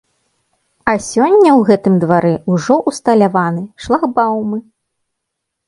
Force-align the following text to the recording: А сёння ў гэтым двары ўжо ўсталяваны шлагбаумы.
А 0.93 0.95
сёння 1.07 1.51
ў 1.59 1.67
гэтым 1.69 1.99
двары 2.05 2.33
ўжо 2.55 2.75
ўсталяваны 2.89 3.63
шлагбаумы. 3.85 4.57